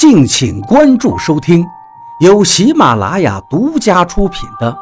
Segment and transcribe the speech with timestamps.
[0.00, 1.62] 敬请关注收听，
[2.20, 4.72] 由喜马拉雅独家出品的《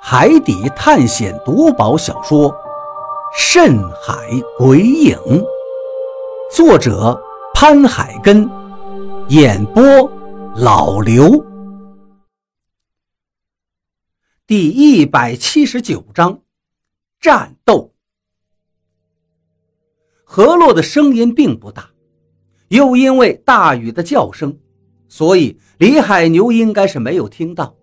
[0.00, 2.48] 海底探险夺宝小说》
[3.36, 4.14] 《深海
[4.56, 5.18] 鬼影》，
[6.54, 7.20] 作者
[7.52, 8.48] 潘海根，
[9.30, 9.82] 演播
[10.54, 11.44] 老刘。
[14.46, 16.42] 第一百七十九章，
[17.20, 17.92] 战斗。
[20.22, 21.90] 河洛的声音并不大。
[22.70, 24.56] 又因为大雨的叫声，
[25.08, 27.74] 所以李海牛应该是没有听到。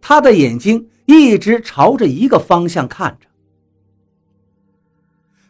[0.00, 3.28] 他的眼睛一直朝着一个方向看着，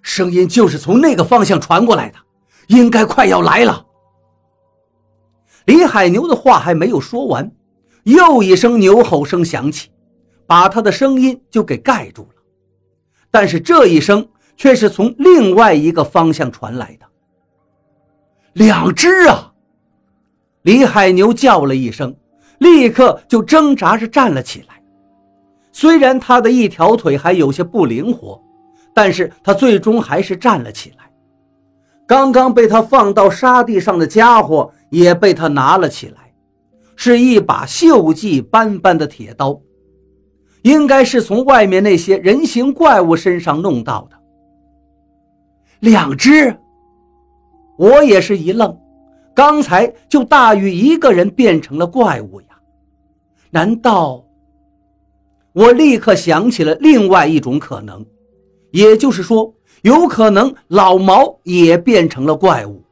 [0.02, 2.18] 声音就是从那个方向传过来的，
[2.66, 3.86] 应该快要来了。
[5.64, 7.50] 李海牛的话还没有说完，
[8.04, 9.88] 又一声牛吼声响起，
[10.46, 12.42] 把他的声音就给盖住了。
[13.30, 14.28] 但是这一声
[14.58, 17.06] 却是从另外一个方向传来的。
[18.58, 19.52] 两只啊！
[20.62, 22.12] 李海牛叫了一声，
[22.58, 24.82] 立刻就挣扎着站了起来。
[25.70, 28.42] 虽然他的一条腿还有些不灵活，
[28.92, 31.08] 但是他最终还是站了起来。
[32.04, 36.32] 刚刚被他放到沙地上的家伙也被他拿了起来，
[36.96, 39.60] 是一把锈迹斑斑的铁刀，
[40.62, 44.18] 应该是从外面那些人形怪物身上弄到的。
[45.78, 46.52] 两只。
[47.78, 48.76] 我也是一愣，
[49.32, 52.48] 刚才就大禹一个人变成了怪物呀？
[53.50, 54.24] 难道？
[55.52, 58.04] 我立刻想起了另外一种可能，
[58.72, 62.82] 也就是说，有可能老毛也变成了怪物，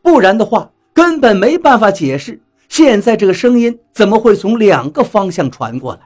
[0.00, 6.00] 不然的话根本没办法解释现在这个声音怎么会从两个方向传过来。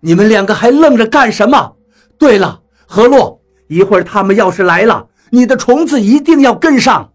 [0.00, 1.74] 你们两个还愣着干什么？
[2.18, 5.08] 对了，何洛，一会儿他们要是来了。
[5.30, 7.12] 你的虫子一定要跟上。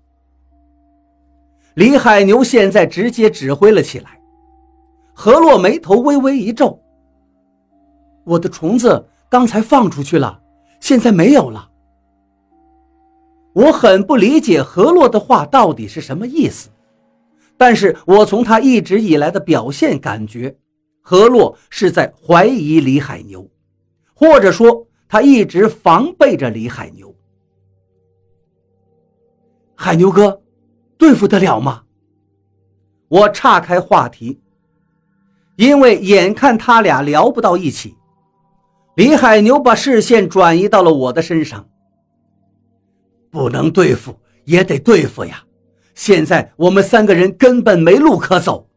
[1.76, 4.20] 李海牛现在直接指挥了起来。
[5.14, 6.82] 何洛眉头微微一皱
[8.26, 10.42] ：“我的虫子刚才放出去了，
[10.80, 11.70] 现在没有了。”
[13.54, 16.70] 我很不理解何洛的话到底是什么意思，
[17.58, 20.56] 但是我从他一直以来的表现感觉，
[21.02, 23.46] 何洛是在怀疑李海牛，
[24.14, 27.11] 或者说他一直防备着李海牛。
[29.84, 30.44] 海牛哥，
[30.96, 31.82] 对付得了吗？
[33.08, 34.40] 我岔开话题，
[35.56, 37.98] 因为眼看他俩聊不到一起，
[38.96, 41.68] 李海牛把视线转移到了我的身上。
[43.32, 44.16] 不能对付
[44.46, 45.44] 也得对付呀！
[45.96, 48.70] 现在我们三个人根本没路可走。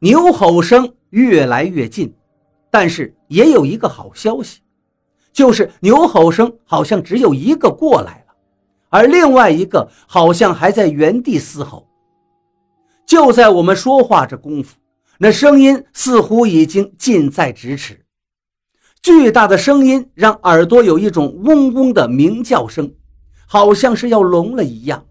[0.00, 2.12] 牛吼声越来越近，
[2.72, 4.62] 但是也有一个好消息，
[5.32, 8.27] 就是牛吼声好像只有一个过来了。
[8.90, 11.86] 而另外一个好像还在原地嘶吼。
[13.06, 14.76] 就在我们说话这功夫，
[15.18, 18.04] 那声音似乎已经近在咫尺。
[19.00, 22.92] 巨大的声音让耳朵有一种嗡嗡的鸣叫声，
[23.46, 25.04] 好像是要聋了一样。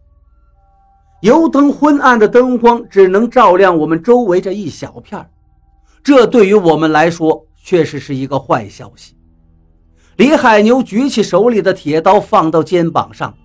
[1.22, 5.28] 油灯昏暗的灯光只能照亮我们周围这一小片
[6.04, 9.16] 这对于我们来说确实是一个坏消息。
[10.18, 13.36] 李海牛举起手里的铁刀，放到肩膀上。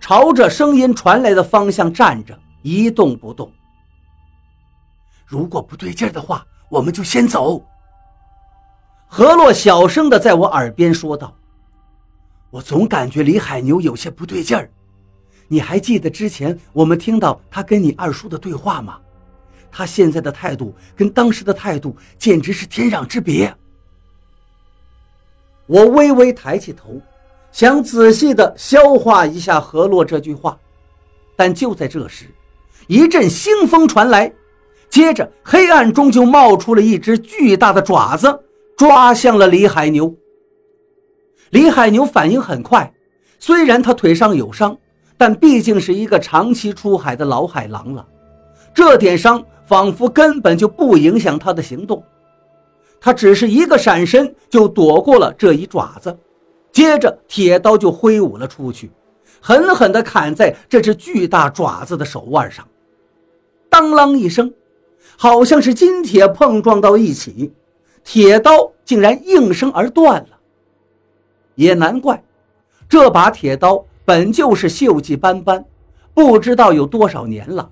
[0.00, 3.50] 朝着声音传来的方向站着，一动不动。
[5.24, 7.60] 如果不对劲的话，我们就先走。
[9.08, 11.36] 何洛小声的在我耳边说道
[12.50, 14.70] ：“我总感觉李海牛有些不对劲儿。
[15.48, 18.98] 你还记得之前我们听到他跟你二叔的对话吗？
[19.70, 23.54] 他现在的态度跟当时的态度简直是天壤之别。”
[25.66, 27.00] 我微微抬起头。
[27.56, 30.58] 想仔细地消化一下何洛这句话，
[31.34, 32.26] 但就在这时，
[32.86, 34.30] 一阵腥风传来，
[34.90, 38.40] 接着黑暗中就冒出了一只巨大的爪子，
[38.76, 40.14] 抓向了李海牛。
[41.48, 42.92] 李海牛反应很快，
[43.38, 44.76] 虽然他腿上有伤，
[45.16, 48.06] 但毕竟是一个长期出海的老海狼了，
[48.74, 52.04] 这点伤仿佛根本就不影响他的行动，
[53.00, 56.14] 他只是一个闪身就躲过了这一爪子。
[56.76, 58.90] 接着，铁刀就挥舞了出去，
[59.40, 62.68] 狠狠地砍在这只巨大爪子的手腕上。
[63.70, 64.52] 当啷一声，
[65.16, 67.50] 好像是金铁碰撞到一起，
[68.04, 70.38] 铁刀竟然应声而断了。
[71.54, 72.22] 也难怪，
[72.86, 75.64] 这把铁刀本就是锈迹斑斑，
[76.12, 77.70] 不知道有多少年了，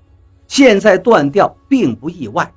[0.49, 2.51] 现在断掉并不意外。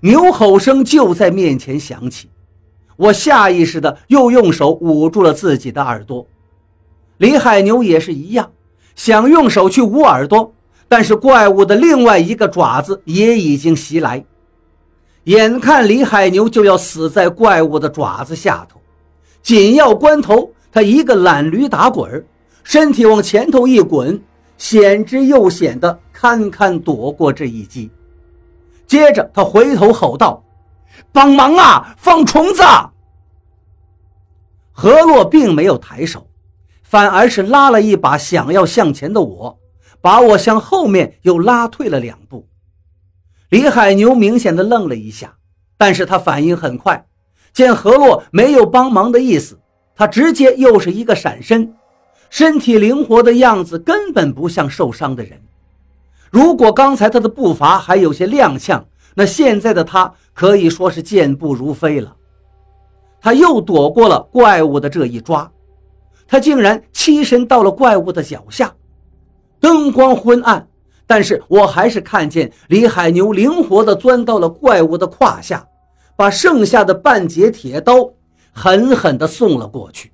[0.00, 2.30] 牛吼声就在面前响起。
[2.96, 6.26] 我下意识的又用手捂住了自己的耳朵，
[7.18, 8.50] 李海牛也是一样，
[8.94, 10.52] 想用手去捂耳朵，
[10.88, 14.24] 但是怪物的另外一个爪子也已经袭来，
[15.24, 18.80] 眼看李海牛就要死在怪物的爪子下头，
[19.42, 22.24] 紧要关头，他一个懒驴打滚，
[22.62, 24.20] 身体往前头一滚，
[24.58, 27.90] 险之又险的堪堪躲过这一击。
[28.86, 30.44] 接着他回头吼道
[31.12, 32.62] ：“帮忙啊，放虫子！”
[34.72, 36.28] 何洛并没有抬手。
[36.82, 39.58] 反而是拉了一把想要向前的我，
[40.02, 42.46] 把我向后面又拉退了两步。
[43.48, 45.36] 李海牛明显的愣了一下，
[45.78, 47.06] 但是他反应很快，
[47.50, 49.58] 见何洛没有帮忙的意思，
[49.96, 51.74] 他直接又是一个闪身，
[52.28, 55.40] 身体灵活的样子根本不像受伤的人。
[56.30, 62.16] 如果刚才他的步伐还有些踉跄，那现在的他可以说是健步如飞了。
[63.20, 65.50] 他又躲过了怪物的这一抓。
[66.26, 68.74] 他竟然栖身到了怪物的脚下，
[69.60, 70.66] 灯光昏暗，
[71.06, 75.66] 但是我还是看见李海牛灵活地钻到了怪物的胯下，
[76.16, 78.10] 把剩下的半截铁刀
[78.50, 80.10] 狠狠地送了过去。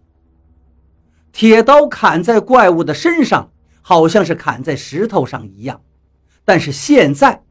[1.31, 3.51] 铁刀砍在怪物的身上，
[3.81, 5.81] 好像是砍在石头上一样，
[6.45, 7.45] 但是现在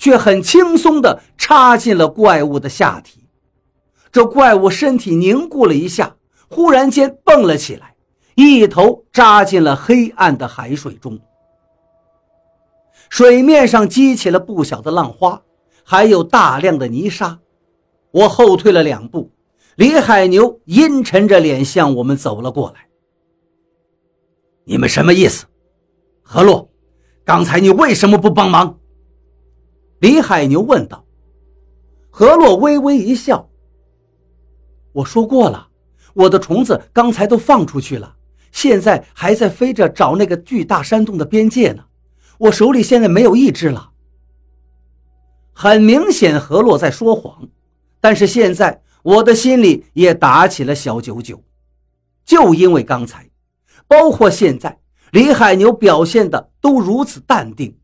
[0.00, 3.28] 却很轻松地插进了怪物的下体。
[4.10, 6.16] 这怪物身体凝固了一下，
[6.48, 7.94] 忽然间蹦了起来。
[8.34, 11.20] 一头扎进了黑暗的海水中，
[13.10, 15.42] 水面上激起了不小的浪花，
[15.84, 17.38] 还有大量的泥沙。
[18.10, 19.30] 我后退了两步，
[19.76, 22.86] 李海牛阴沉着脸向我们走了过来。
[24.64, 25.44] 你们什么意思？
[26.22, 26.70] 何洛，
[27.24, 28.79] 刚才你为什么不帮忙？
[30.00, 31.04] 李海牛问道。
[32.10, 33.48] 何洛微微一笑
[34.92, 35.68] ：“我说过了，
[36.12, 38.16] 我的虫子刚才都放出去了。”
[38.52, 41.84] 现在还在飞着找那个巨大山洞的边界呢，
[42.36, 43.92] 我手里现在没有一只了。
[45.52, 47.48] 很明显，何洛在说谎，
[48.00, 51.44] 但是现在我的心里也打起了小九九，
[52.24, 53.30] 就因为刚才，
[53.86, 54.80] 包括现在，
[55.12, 57.78] 李海牛表现的都如此淡定，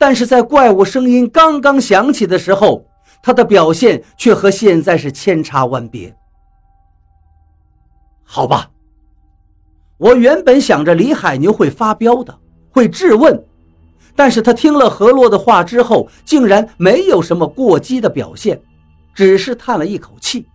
[0.00, 2.86] 但是在怪物声音刚刚响起的时候，
[3.22, 6.16] 他的表现却和现在是千差万别。
[8.24, 8.70] 好吧。
[9.98, 12.34] 我原本想着李海牛会发飙的，
[12.70, 13.44] 会质问，
[14.16, 18.58] 但是他听了何洛的话之后，竟然没有什么过激的表现，
[19.14, 20.46] 只是叹了一口气。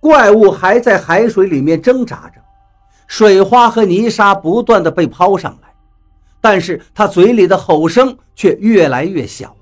[0.00, 2.40] 怪物还在海水里面挣扎着，
[3.06, 5.71] 水花和泥沙不断的被抛上来，
[6.42, 9.56] 但是他嘴里的吼声却越来越小，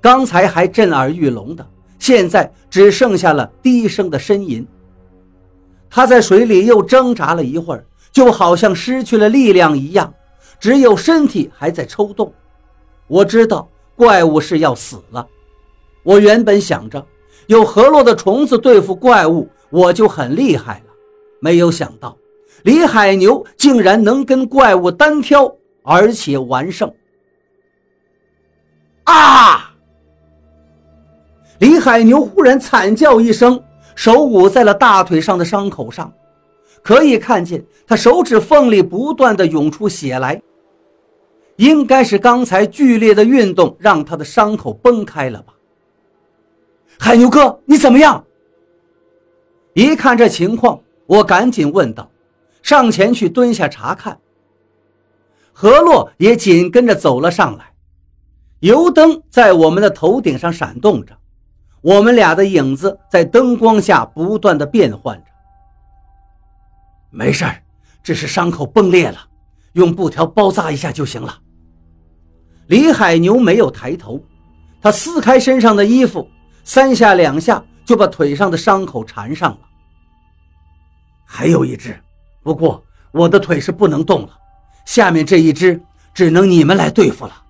[0.00, 1.66] 刚才还震耳欲聋的，
[1.98, 4.64] 现在只剩下了低声的呻吟。
[5.88, 10.12] 他在水里又挣扎了一会儿，就好像失去了力量一样，
[10.60, 12.32] 只有身体还在抽动。
[13.08, 15.26] 我知道怪物是要死了。
[16.02, 17.04] 我原本想着
[17.46, 20.92] 有河洛的虫子对付怪物，我就很厉害了。
[21.40, 22.16] 没有想到
[22.62, 25.50] 李海牛竟然能跟怪物单挑，
[25.82, 26.92] 而且完胜。
[29.04, 29.74] 啊！
[31.58, 33.62] 李海牛忽然惨叫一声。
[33.96, 36.10] 手捂在了大腿上的伤口上，
[36.82, 40.40] 可以看见他手指缝里不断的涌出血来。
[41.56, 45.52] 应该是刚才剧烈的运动让他的伤口崩开了吧？
[46.98, 48.24] 海牛哥，你怎么样？
[49.74, 52.10] 一看这情况，我赶紧问道，
[52.62, 54.18] 上前去蹲下查看。
[55.52, 57.72] 何洛也紧跟着走了上来，
[58.60, 61.16] 油灯在我们的头顶上闪动着。
[61.82, 65.24] 我们俩的影子在灯光下不断的变换着。
[67.10, 67.44] 没事
[68.02, 69.18] 只是伤口崩裂了，
[69.72, 71.38] 用布条包扎一下就行了。
[72.66, 74.22] 李海牛没有抬头，
[74.80, 76.28] 他撕开身上的衣服，
[76.64, 79.60] 三下两下就把腿上的伤口缠上了。
[81.24, 81.98] 还有一只，
[82.42, 84.38] 不过我的腿是不能动了，
[84.90, 85.80] 下面这一只
[86.12, 87.44] 只能你们来对付了。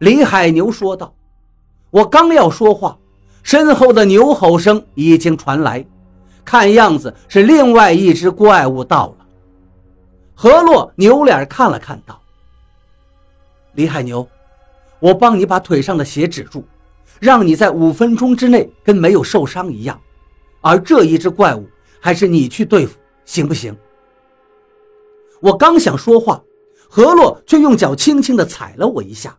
[0.00, 1.14] 李海牛说道。
[1.90, 2.98] 我刚要说话，
[3.42, 5.82] 身后的牛吼声已经传来，
[6.44, 9.26] 看样子是另外一只怪物到了。
[10.34, 12.20] 何洛扭脸看了看，道
[13.72, 14.28] ：“李海牛，
[14.98, 16.66] 我帮你把腿上的血止住，
[17.18, 19.98] 让你在五分钟之内跟没有受伤一样。
[20.60, 21.66] 而这一只怪物
[21.98, 23.74] 还是你去对付，行不行？”
[25.44, 26.42] 我刚想说话，
[26.88, 29.36] 何洛却用脚轻轻地踩了我一下。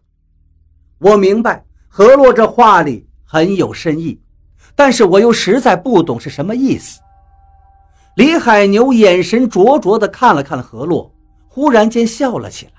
[0.99, 1.65] 我明白。
[1.87, 4.19] 何洛这话里很有深意，
[4.75, 6.99] 但是我又实在不懂是什么意思。
[8.17, 11.11] 李海牛眼神灼灼地看了看何洛，
[11.47, 12.71] 忽然间笑了起来。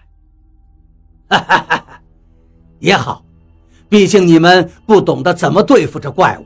[1.36, 2.00] 哈哈哈哈，
[2.78, 3.24] 也好，
[3.88, 6.44] 毕竟你们不懂得怎么对付这怪物，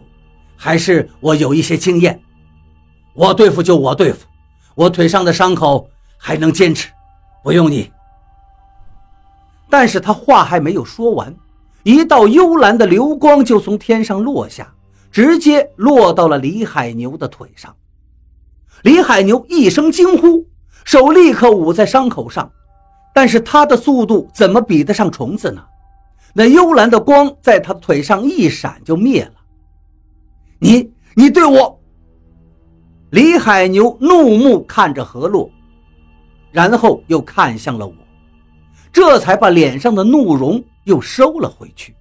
[0.57, 2.19] 还是我有一些经验。
[3.13, 4.27] 我对付就我对付，
[4.77, 5.91] 我腿上的伤口
[6.23, 6.91] 还能坚持，
[7.43, 7.91] 不用你。
[9.71, 11.35] 但是他话还没有说完，
[11.83, 14.71] 一道幽蓝的流光就从天上落下，
[15.11, 17.75] 直接落到了李海牛的腿上。
[18.83, 20.47] 李海牛一声惊呼，
[20.85, 22.51] 手立刻捂在伤口上，
[23.15, 25.65] 但是他的速度怎么比得上虫子呢？
[26.35, 29.33] 那幽蓝的光在他腿上一闪就灭了。
[30.59, 31.81] 你，你对我！
[33.11, 35.51] 李海牛怒目看着何洛，
[36.51, 37.95] 然后又看向了我，
[38.93, 41.95] 这才把脸上的怒容又收了回去。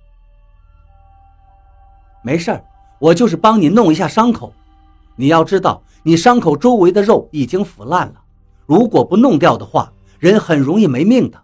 [2.24, 2.62] 没事
[3.00, 4.54] 我就是帮你弄一下伤口。
[5.16, 8.22] 你要知道，你伤口周围的肉已经腐烂了，
[8.66, 11.42] 如果不弄掉的话，人很容易没命的。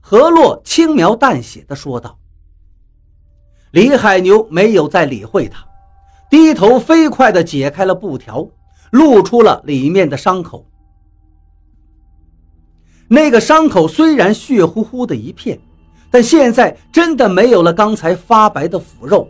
[0.00, 2.18] 何洛轻描淡写的说道。
[3.70, 5.64] 李海牛没有再理会他。
[6.28, 8.48] 低头飞快的解开了布条，
[8.90, 10.69] 露出了里面的伤口。
[13.12, 15.58] 那个伤口虽然血乎乎的一片，
[16.12, 19.28] 但现在真的没有了刚才发白的腐肉，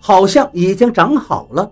[0.00, 1.70] 好像已经长好了。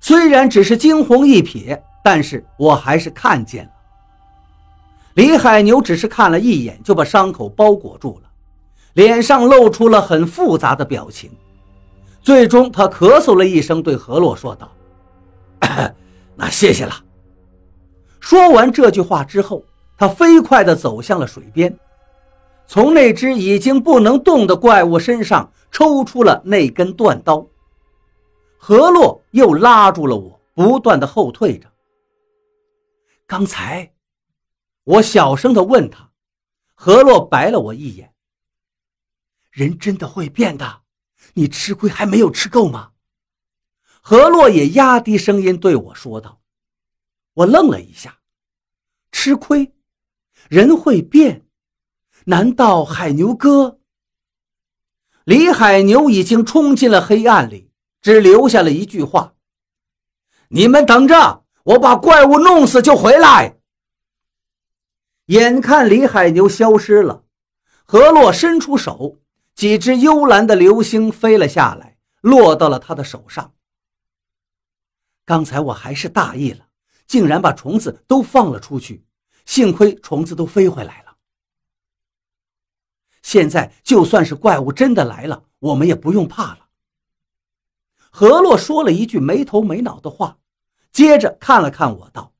[0.00, 3.70] 虽然只是惊鸿一瞥，但是我还是看见了。
[5.12, 8.30] 李海牛只是看了一眼，就把伤口包裹住了，
[8.94, 11.30] 脸上露出了很复杂的表情。
[12.22, 14.72] 最终，他咳嗽了一声，对何洛说道
[16.34, 16.94] ：“那谢谢了。”
[18.18, 19.62] 说完这句话之后，
[19.96, 21.78] 他飞快地走向了水边，
[22.66, 27.46] 从那只已经不能动的怪物身上抽出了那根断刀。
[28.58, 31.72] 何洛又拉住了我，不断地后退着。
[33.26, 33.92] 刚才，
[34.84, 36.10] 我小声地问他，
[36.74, 38.12] 何洛白了我一眼
[39.50, 40.82] ：“人真的会变的。”
[41.34, 42.92] 你吃亏还没有吃够吗？
[44.00, 46.40] 何洛也压低声音对我说道。
[47.34, 48.20] 我愣了一下，
[49.12, 49.74] 吃亏？
[50.48, 51.46] 人会变？
[52.26, 53.78] 难道海牛哥？
[55.24, 59.34] 李海牛已经冲进了黑暗里，只留下了一句话
[60.50, 63.56] ：“你们等着，我把怪物弄死就回来。”
[65.26, 67.24] 眼看李海牛消失了，
[67.84, 69.18] 何洛伸出手。
[69.54, 73.54] 几只幽蓝的流星飞了下来，落到了他的手上。
[75.24, 76.66] 刚才我还是大意了，
[77.06, 79.05] 竟然把虫子都放了出去，
[79.46, 81.16] 幸亏虫子都飞回来了。
[83.22, 86.68] 现在就算是怪物真的来了，我们也不用怕了。
[88.10, 90.38] 何洛说了一句没头没脑的话，
[90.92, 92.34] 接着看了看我，道：“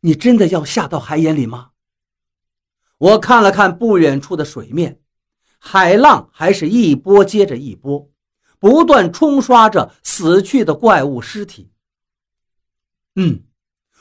[0.00, 1.72] 你真的要下到海眼里吗？”
[2.98, 5.00] 我看了看不远处的水面。
[5.58, 8.10] 海浪还是一波接着一波，
[8.58, 11.72] 不断冲刷着死去的怪物尸体。
[13.14, 13.44] 嗯，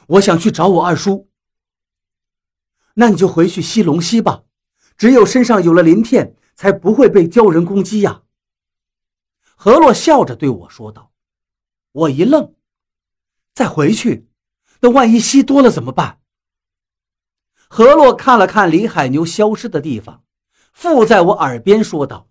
[0.08, 1.31] 我想去找我二叔。
[2.96, 4.44] 那你就回去吸龙息吧，
[4.98, 8.24] 只有身上有了鳞片，才不会被鲛人攻击呀。
[9.56, 11.12] 何洛笑着对我说道。
[11.94, 12.54] 我一愣，
[13.54, 14.28] 再回去，
[14.80, 16.20] 那万一吸多了怎么办？
[17.68, 20.24] 何洛看了看李海牛消失的地方。
[20.74, 22.30] 附在我耳边说道：“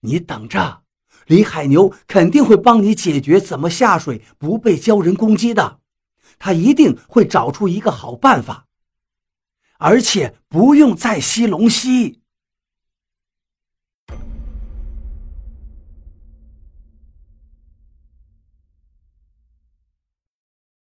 [0.00, 0.82] 你等着，
[1.26, 5.80] 李海牛肯定会帮你解决怎么下水不被鲛人攻击的。
[6.38, 8.66] 他一定会找出一个好办法，
[9.82, 12.20] 而且不用再吸龙息。”